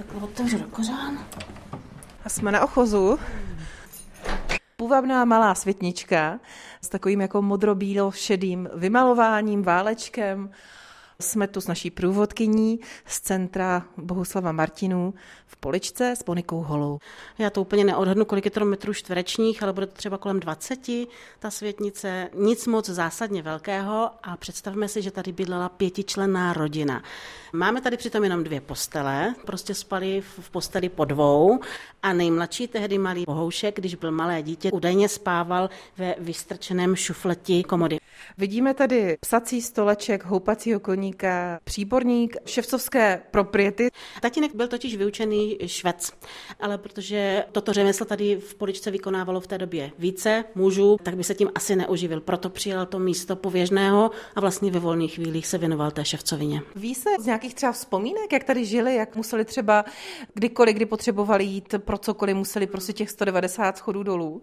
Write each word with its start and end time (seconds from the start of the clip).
takhle 0.00 0.20
otevřu 0.22 0.58
do 0.58 0.64
kořán. 0.64 1.18
A 2.24 2.28
jsme 2.28 2.52
na 2.52 2.64
ochozu. 2.64 3.18
Půvabná 4.76 5.24
malá 5.24 5.54
světnička 5.54 6.40
s 6.82 6.88
takovým 6.88 7.20
jako 7.20 7.42
modrobílo 7.42 8.12
šedým 8.12 8.68
vymalováním, 8.74 9.62
válečkem. 9.62 10.50
Jsme 11.20 11.48
tu 11.48 11.60
s 11.60 11.66
naší 11.66 11.90
průvodkyní 11.90 12.80
z 13.06 13.20
centra 13.20 13.86
Bohuslava 13.96 14.52
Martinů 14.52 15.14
v 15.46 15.56
Poličce 15.56 16.16
s 16.16 16.24
Monikou 16.24 16.62
Holou. 16.62 16.98
Já 17.38 17.50
to 17.50 17.60
úplně 17.60 17.84
neodhadnu, 17.84 18.24
kolik 18.24 18.44
je 18.44 18.50
to 18.50 18.64
metrů 18.64 18.94
čtverečních, 18.94 19.62
ale 19.62 19.72
bude 19.72 19.86
to 19.86 19.92
třeba 19.92 20.18
kolem 20.18 20.40
20, 20.40 20.78
ta 21.38 21.50
světnice. 21.50 22.30
Nic 22.34 22.66
moc 22.66 22.88
zásadně 22.88 23.42
velkého 23.42 24.10
a 24.22 24.36
představme 24.36 24.88
si, 24.88 25.02
že 25.02 25.10
tady 25.10 25.32
bydlela 25.32 25.68
pětičlenná 25.68 26.52
rodina. 26.52 27.02
Máme 27.52 27.80
tady 27.80 27.96
přitom 27.96 28.24
jenom 28.24 28.44
dvě 28.44 28.60
postele, 28.60 29.34
prostě 29.46 29.74
spali 29.74 30.20
v 30.20 30.50
posteli 30.50 30.88
po 30.88 31.04
dvou 31.04 31.60
a 32.02 32.12
nejmladší 32.12 32.68
tehdy 32.68 32.98
malý 32.98 33.24
bohoušek, 33.26 33.76
když 33.76 33.94
byl 33.94 34.10
malé 34.10 34.42
dítě, 34.42 34.70
údajně 34.72 35.08
spával 35.08 35.70
ve 35.96 36.14
vystrčeném 36.18 36.96
šufleti 36.96 37.64
komody. 37.64 37.98
Vidíme 38.38 38.74
tady 38.74 39.16
psací 39.20 39.62
stoleček, 39.62 40.24
houpacího 40.24 40.80
koníka, 41.10 41.60
příborník, 41.64 42.36
ševcovské 42.46 43.22
propriety. 43.30 43.90
Tatínek 44.20 44.54
byl 44.54 44.68
totiž 44.68 44.96
vyučený 44.96 45.58
švec, 45.66 46.12
ale 46.60 46.78
protože 46.78 47.44
toto 47.52 47.72
řemeslo 47.72 48.06
tady 48.06 48.36
v 48.36 48.54
Poličce 48.54 48.90
vykonávalo 48.90 49.40
v 49.40 49.46
té 49.46 49.58
době 49.58 49.90
více 49.98 50.44
mužů, 50.54 50.96
tak 51.02 51.16
by 51.16 51.24
se 51.24 51.34
tím 51.34 51.50
asi 51.54 51.76
neuživil. 51.76 52.20
Proto 52.20 52.50
přijal 52.50 52.86
to 52.86 52.98
místo 52.98 53.36
pověžného 53.36 54.10
a 54.36 54.40
vlastně 54.40 54.70
ve 54.70 54.78
volných 54.78 55.14
chvílích 55.14 55.46
se 55.46 55.58
věnoval 55.58 55.90
té 55.90 56.04
ševcovině. 56.04 56.62
Ví 56.76 56.94
se 56.94 57.10
z 57.20 57.26
nějakých 57.26 57.54
třeba 57.54 57.72
vzpomínek, 57.72 58.32
jak 58.32 58.44
tady 58.44 58.64
žili, 58.64 58.94
jak 58.94 59.16
museli 59.16 59.44
třeba 59.44 59.84
kdykoliv, 60.34 60.76
kdy 60.76 60.86
potřebovali 60.86 61.44
jít 61.44 61.74
pro 61.78 61.98
cokoliv, 61.98 62.36
museli 62.36 62.66
prostě 62.66 62.92
těch 62.92 63.10
190 63.10 63.78
schodů 63.78 64.02
dolů? 64.02 64.42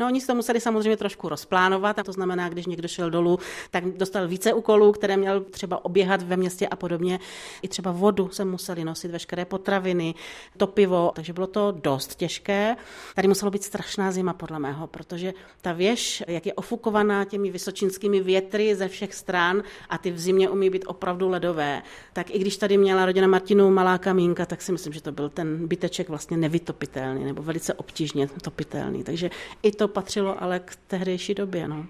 No, 0.00 0.06
oni 0.06 0.20
se 0.20 0.26
to 0.26 0.34
museli 0.34 0.60
samozřejmě 0.60 0.96
trošku 0.96 1.28
rozplánovat, 1.28 1.98
a 1.98 2.02
to 2.02 2.12
znamená, 2.12 2.48
když 2.48 2.66
někdo 2.66 2.88
šel 2.88 3.10
dolů, 3.10 3.38
tak 3.70 3.84
dostal 3.84 4.28
více 4.28 4.52
úkolů, 4.52 4.92
které 4.92 5.16
měl 5.16 5.40
třeba 5.40 5.84
oběhat 6.02 6.22
ve 6.22 6.36
městě 6.36 6.68
a 6.68 6.76
podobně. 6.76 7.20
I 7.62 7.68
třeba 7.68 7.92
vodu 7.92 8.28
se 8.28 8.44
museli 8.44 8.84
nosit, 8.84 9.10
veškeré 9.10 9.44
potraviny, 9.44 10.14
topivo, 10.56 11.12
takže 11.14 11.32
bylo 11.32 11.46
to 11.46 11.72
dost 11.72 12.14
těžké. 12.14 12.76
Tady 13.14 13.28
muselo 13.28 13.50
být 13.50 13.62
strašná 13.62 14.12
zima, 14.12 14.32
podle 14.32 14.58
mého, 14.58 14.86
protože 14.86 15.32
ta 15.60 15.72
věž, 15.72 16.22
jak 16.26 16.46
je 16.46 16.54
ofukovaná 16.54 17.24
těmi 17.24 17.50
vysočinskými 17.50 18.20
větry 18.20 18.74
ze 18.74 18.88
všech 18.88 19.14
stran 19.14 19.62
a 19.88 19.98
ty 19.98 20.10
v 20.10 20.18
zimě 20.18 20.50
umí 20.50 20.70
být 20.70 20.84
opravdu 20.86 21.28
ledové, 21.28 21.82
tak 22.12 22.30
i 22.30 22.38
když 22.38 22.56
tady 22.56 22.76
měla 22.76 23.06
rodina 23.06 23.26
Martinů 23.26 23.70
malá 23.70 23.98
kamínka, 23.98 24.46
tak 24.46 24.62
si 24.62 24.72
myslím, 24.72 24.92
že 24.92 25.02
to 25.02 25.12
byl 25.12 25.28
ten 25.28 25.68
byteček 25.68 26.08
vlastně 26.08 26.36
nevytopitelný 26.36 27.24
nebo 27.24 27.42
velice 27.42 27.74
obtížně 27.74 28.28
topitelný. 28.42 29.04
Takže 29.04 29.30
i 29.62 29.70
to 29.70 29.88
patřilo 29.88 30.42
ale 30.42 30.60
k 30.60 30.76
tehdejší 30.86 31.34
době. 31.34 31.68
No. 31.68 31.86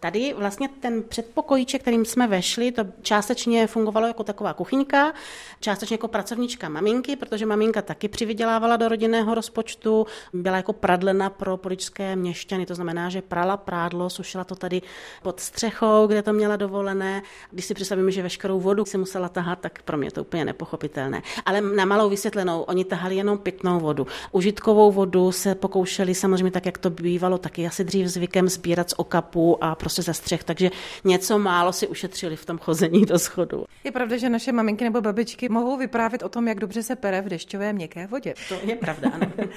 Tady 0.00 0.34
vlastně 0.38 0.68
ten 0.80 1.02
předpokojíček, 1.02 1.82
kterým 1.82 2.04
jsme 2.04 2.26
vešli, 2.26 2.72
to 2.72 2.84
částečně 3.02 3.66
fungovalo 3.66 4.06
jako 4.06 4.24
taková 4.24 4.54
kuchyňka, 4.54 5.12
částečně 5.60 5.94
jako 5.94 6.08
pracovnička 6.08 6.68
maminky, 6.68 7.16
protože 7.16 7.46
maminka 7.46 7.82
taky 7.82 8.08
přivydělávala 8.08 8.76
do 8.76 8.88
rodinného 8.88 9.34
rozpočtu, 9.34 10.06
byla 10.32 10.56
jako 10.56 10.72
pradlena 10.72 11.30
pro 11.30 11.56
poličské 11.56 12.16
měšťany, 12.16 12.66
to 12.66 12.74
znamená, 12.74 13.08
že 13.08 13.22
prala 13.22 13.56
prádlo, 13.56 14.10
sušila 14.10 14.44
to 14.44 14.54
tady 14.54 14.82
pod 15.22 15.40
střechou, 15.40 16.06
kde 16.06 16.22
to 16.22 16.32
měla 16.32 16.56
dovolené. 16.56 17.22
Když 17.50 17.64
si 17.64 17.74
představím, 17.74 18.10
že 18.10 18.22
veškerou 18.22 18.60
vodu 18.60 18.84
si 18.84 18.98
musela 18.98 19.28
tahat, 19.28 19.58
tak 19.60 19.82
pro 19.82 19.96
mě 19.96 20.10
to 20.10 20.20
úplně 20.20 20.44
nepochopitelné. 20.44 21.22
Ale 21.46 21.60
na 21.60 21.84
malou 21.84 22.10
vysvětlenou, 22.10 22.62
oni 22.62 22.84
tahali 22.84 23.16
jenom 23.16 23.38
pitnou 23.38 23.80
vodu. 23.80 24.06
Užitkovou 24.32 24.92
vodu 24.92 25.32
se 25.32 25.54
pokoušeli 25.54 26.14
samozřejmě 26.14 26.50
tak, 26.50 26.66
jak 26.66 26.78
to 26.78 26.90
bývalo, 26.90 27.38
taky 27.38 27.66
asi 27.66 27.84
dřív 27.84 28.06
zvykem 28.06 28.48
sbírat 28.48 28.90
z 28.90 28.94
okapu 28.96 29.64
a 29.64 29.74
prostě 29.74 29.89
ze 29.96 30.14
střech, 30.14 30.44
takže 30.44 30.70
něco 31.04 31.38
málo 31.38 31.72
si 31.72 31.86
ušetřili 31.86 32.36
v 32.36 32.46
tom 32.46 32.58
chození 32.58 33.06
do 33.06 33.18
schodu. 33.18 33.64
Je 33.84 33.92
pravda, 33.92 34.16
že 34.16 34.28
naše 34.28 34.52
maminky 34.52 34.84
nebo 34.84 35.00
babičky 35.00 35.48
mohou 35.48 35.76
vyprávět 35.76 36.22
o 36.22 36.28
tom, 36.28 36.48
jak 36.48 36.60
dobře 36.60 36.82
se 36.82 36.96
pere 36.96 37.22
v 37.22 37.28
dešťové 37.28 37.72
měkké 37.72 38.06
vodě. 38.06 38.34
To 38.48 38.54
je 38.62 38.76
pravda, 38.76 39.10
ano. 39.14 39.32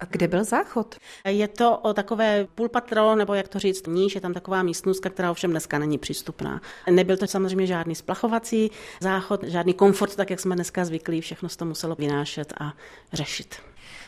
A 0.00 0.04
kde 0.10 0.28
byl 0.28 0.44
záchod? 0.44 0.94
Je 1.28 1.48
to 1.48 1.78
o 1.78 1.94
takové 1.94 2.46
půlpatro, 2.54 3.14
nebo 3.14 3.34
jak 3.34 3.48
to 3.48 3.58
říct, 3.58 3.86
níž, 3.86 4.14
je 4.14 4.20
tam 4.20 4.34
taková 4.34 4.62
místnostka, 4.62 5.10
která 5.10 5.30
ovšem 5.30 5.50
dneska 5.50 5.78
není 5.78 5.98
přístupná. 5.98 6.60
Nebyl 6.90 7.16
to 7.16 7.26
samozřejmě 7.26 7.66
žádný 7.66 7.94
splachovací 7.94 8.70
záchod, 9.00 9.44
žádný 9.44 9.74
komfort, 9.74 10.16
tak 10.16 10.30
jak 10.30 10.40
jsme 10.40 10.54
dneska 10.54 10.84
zvyklí, 10.84 11.20
všechno 11.20 11.48
se 11.48 11.58
to 11.58 11.64
muselo 11.64 11.94
vynášet 11.94 12.52
a 12.60 12.72
řešit. 13.12 13.56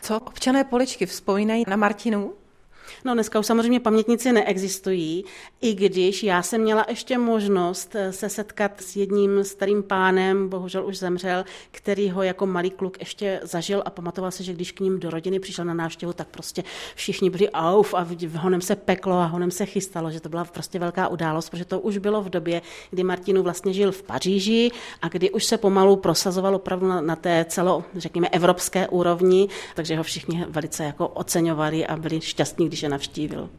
Co 0.03 0.17
občané 0.21 0.65
Poličky 0.65 1.07
vzpomínají 1.07 1.65
na 1.69 1.77
Martinu? 1.77 2.35
No 3.05 3.15
dneska 3.15 3.39
už 3.39 3.47
samozřejmě 3.47 3.81
pamětníci 3.81 4.33
neexistují, 4.33 5.25
i 5.61 5.75
když 5.75 6.23
já 6.23 6.43
jsem 6.43 6.61
měla 6.61 6.87
ještě 6.89 7.19
možnost 7.19 7.95
eh, 7.95 8.13
se 8.13 8.29
setkat 8.29 8.81
s 8.81 8.97
jedním 8.97 9.45
starým 9.45 9.83
pánem, 9.83 10.49
bohužel 10.49 10.87
už 10.87 10.99
zemřel, 10.99 11.45
který 11.71 12.11
ho 12.11 12.23
jako 12.23 12.47
malý 12.47 12.71
kluk 12.71 12.99
ještě 12.99 13.41
zažil 13.43 13.83
a 13.87 13.91
pamatoval 13.91 14.31
se, 14.31 14.43
že 14.43 14.53
když 14.53 14.73
k 14.73 14.81
ním 14.81 15.01
do 15.01 15.11
rodiny 15.11 15.41
přišel 15.41 15.65
na 15.65 15.75
návštěvu, 15.75 16.13
tak 16.13 16.29
prostě 16.29 16.65
všichni 16.95 17.31
byli 17.31 17.51
auf 17.51 17.95
a 17.95 18.07
honem 18.39 18.61
se 18.61 18.77
peklo 18.77 19.15
a 19.15 19.25
honem 19.25 19.51
se 19.51 19.67
chystalo, 19.67 20.11
že 20.11 20.21
to 20.21 20.29
byla 20.29 20.45
prostě 20.45 20.79
velká 20.79 21.09
událost, 21.09 21.51
protože 21.51 21.65
to 21.65 21.81
už 21.81 21.99
bylo 21.99 22.23
v 22.23 22.31
době, 22.31 22.63
kdy 22.91 23.03
Martinu 23.05 23.43
vlastně 23.43 23.73
žil 23.73 23.93
v 23.93 24.03
Paříži 24.03 24.71
a 25.03 25.09
kdy 25.09 25.31
už 25.31 25.45
se 25.45 25.59
pomalu 25.59 25.97
prosazoval 25.97 26.55
opravdu 26.55 26.89
na, 26.89 27.01
na 27.01 27.17
té 27.17 27.47
celo, 27.49 27.85
řekněme, 27.97 28.29
evropské 28.29 28.89
úrovni, 28.89 29.49
takže 29.75 29.97
ho 29.97 30.03
všichni 30.03 30.45
velice 30.49 30.85
jako 30.85 31.09
oceňovali 31.09 31.87
a 31.87 31.97
byli 31.97 32.21
šťastní, 32.21 32.67
když 32.67 32.76
je 32.83 32.89
navštívil. 32.89 33.51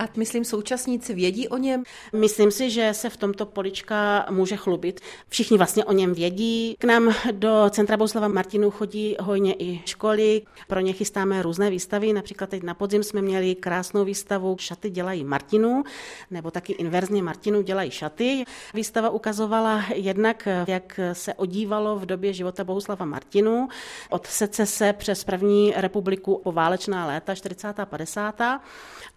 A 0.00 0.08
myslím, 0.16 0.44
současníci 0.44 1.14
vědí 1.14 1.48
o 1.48 1.56
něm? 1.56 1.82
Myslím 2.12 2.50
si, 2.50 2.70
že 2.70 2.94
se 2.94 3.10
v 3.10 3.16
tomto 3.16 3.46
polička 3.46 4.26
může 4.30 4.56
chlubit. 4.56 5.00
Všichni 5.28 5.56
vlastně 5.58 5.84
o 5.84 5.92
něm 5.92 6.14
vědí. 6.14 6.76
K 6.78 6.84
nám 6.84 7.14
do 7.30 7.64
Centra 7.70 7.96
Bohuslava 7.96 8.28
Martinu 8.28 8.70
chodí 8.70 9.16
hojně 9.20 9.54
i 9.54 9.82
školy. 9.86 10.42
Pro 10.68 10.80
ně 10.80 10.92
chystáme 10.92 11.42
různé 11.42 11.70
výstavy. 11.70 12.12
Například 12.12 12.50
teď 12.50 12.62
na 12.62 12.74
podzim 12.74 13.02
jsme 13.02 13.22
měli 13.22 13.54
krásnou 13.54 14.04
výstavu 14.04 14.56
Šaty 14.60 14.90
dělají 14.90 15.24
Martinu, 15.24 15.84
nebo 16.30 16.50
taky 16.50 16.72
inverzně 16.72 17.22
Martinu 17.22 17.62
dělají 17.62 17.90
šaty. 17.90 18.44
Výstava 18.74 19.10
ukazovala 19.10 19.84
jednak, 19.94 20.48
jak 20.66 21.00
se 21.12 21.34
odívalo 21.34 21.96
v 21.96 22.06
době 22.06 22.32
života 22.32 22.64
Bohuslava 22.64 23.06
Martinu 23.06 23.68
od 24.10 24.26
secese 24.26 24.92
přes 24.92 25.24
první 25.24 25.72
republiku 25.76 26.40
po 26.44 26.52
válečná 26.52 27.06
léta 27.06 27.34
40. 27.34 27.80
a 27.80 27.86
50. 27.86 28.40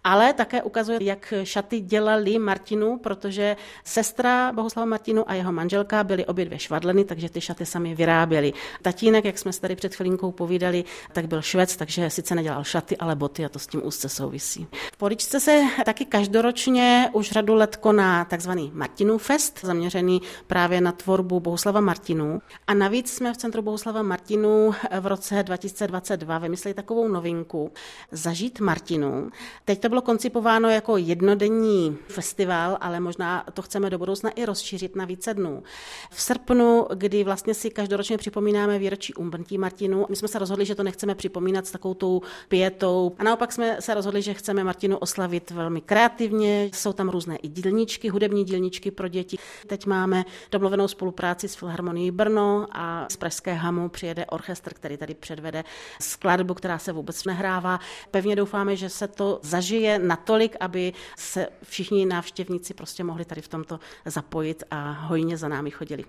Ale 0.04 0.32
také 0.32 0.62
ukazuje, 0.74 0.98
jak 1.02 1.34
šaty 1.42 1.80
dělali 1.80 2.38
Martinu, 2.38 2.98
protože 2.98 3.56
sestra 3.84 4.52
Bohuslava 4.52 4.86
Martinu 4.86 5.30
a 5.30 5.34
jeho 5.34 5.52
manželka 5.52 6.04
byly 6.04 6.26
obě 6.26 6.44
dvě 6.44 6.58
švadleny, 6.58 7.04
takže 7.04 7.28
ty 7.28 7.40
šaty 7.40 7.66
sami 7.66 7.94
vyráběli. 7.94 8.52
Tatínek, 8.82 9.24
jak 9.24 9.38
jsme 9.38 9.52
se 9.52 9.60
tady 9.60 9.76
před 9.76 9.94
chvilinkou 9.94 10.32
povídali, 10.32 10.84
tak 11.12 11.26
byl 11.26 11.42
švec, 11.42 11.76
takže 11.76 12.10
sice 12.10 12.34
nedělal 12.34 12.64
šaty, 12.64 12.96
ale 12.96 13.16
boty 13.16 13.44
a 13.44 13.48
to 13.48 13.58
s 13.58 13.66
tím 13.66 13.86
úzce 13.86 14.08
souvisí. 14.08 14.66
V 14.92 14.96
Poličce 14.96 15.40
se 15.40 15.62
taky 15.84 16.04
každoročně 16.04 17.10
už 17.12 17.30
řadu 17.30 17.54
let 17.54 17.76
koná 17.76 18.24
takzvaný 18.24 18.70
Martinů 18.74 19.18
fest, 19.18 19.60
zaměřený 19.62 20.22
právě 20.46 20.80
na 20.80 20.92
tvorbu 20.92 21.40
Bohuslava 21.40 21.80
Martinu. 21.80 22.42
A 22.66 22.74
navíc 22.74 23.12
jsme 23.12 23.32
v 23.32 23.36
Centru 23.36 23.62
Bohuslava 23.62 24.02
Martinu 24.02 24.74
v 25.00 25.06
roce 25.06 25.42
2022 25.42 26.38
vymysleli 26.38 26.74
takovou 26.74 27.08
novinku 27.08 27.72
Zažít 28.10 28.60
Martinu. 28.60 29.30
Teď 29.64 29.80
to 29.80 29.88
bylo 29.88 30.02
koncipováno 30.02 30.63
naplánováno 30.64 30.70
jako 30.70 30.96
jednodenní 30.96 31.98
festival, 32.08 32.78
ale 32.80 33.00
možná 33.00 33.44
to 33.52 33.62
chceme 33.62 33.90
do 33.90 33.98
budoucna 33.98 34.30
i 34.30 34.44
rozšířit 34.44 34.96
na 34.96 35.04
více 35.04 35.34
dnů. 35.34 35.62
V 36.10 36.20
srpnu, 36.20 36.86
kdy 36.94 37.24
vlastně 37.24 37.54
si 37.54 37.70
každoročně 37.70 38.18
připomínáme 38.18 38.78
výročí 38.78 39.14
umrtí 39.14 39.58
Martinu, 39.58 40.06
my 40.08 40.16
jsme 40.16 40.28
se 40.28 40.38
rozhodli, 40.38 40.66
že 40.66 40.74
to 40.74 40.82
nechceme 40.82 41.14
připomínat 41.14 41.66
s 41.66 41.70
takovou 41.70 41.94
tou 41.94 42.22
pětou. 42.48 43.12
A 43.18 43.24
naopak 43.24 43.52
jsme 43.52 43.76
se 43.80 43.94
rozhodli, 43.94 44.22
že 44.22 44.34
chceme 44.34 44.64
Martinu 44.64 44.96
oslavit 44.96 45.50
velmi 45.50 45.80
kreativně. 45.80 46.70
Jsou 46.72 46.92
tam 46.92 47.08
různé 47.08 47.36
i 47.36 47.48
dílničky, 47.48 48.08
hudební 48.08 48.44
dílničky 48.44 48.90
pro 48.90 49.08
děti. 49.08 49.36
Teď 49.66 49.86
máme 49.86 50.24
domluvenou 50.50 50.88
spolupráci 50.88 51.48
s 51.48 51.54
Filharmonií 51.54 52.10
Brno 52.10 52.66
a 52.72 53.06
z 53.10 53.16
Pražské 53.16 53.52
Hamu 53.54 53.88
přijede 53.88 54.26
orchestr, 54.26 54.74
který 54.74 54.96
tady 54.96 55.14
předvede 55.14 55.64
skladbu, 56.00 56.54
která 56.54 56.78
se 56.78 56.92
vůbec 56.92 57.24
nehrává. 57.24 57.80
Pevně 58.10 58.36
doufáme, 58.36 58.76
že 58.76 58.88
se 58.88 59.08
to 59.08 59.40
zažije 59.42 59.98
natolik, 59.98 60.43
aby 60.60 60.92
se 61.18 61.48
všichni 61.62 62.06
návštěvníci 62.06 62.74
prostě 62.74 63.04
mohli 63.04 63.24
tady 63.24 63.40
v 63.40 63.48
tomto 63.48 63.80
zapojit 64.04 64.62
a 64.70 64.90
hojně 64.92 65.36
za 65.36 65.48
námi 65.48 65.70
chodili. 65.70 66.02